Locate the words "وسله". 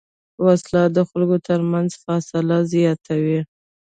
0.45-0.81